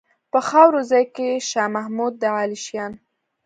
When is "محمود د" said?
1.75-2.23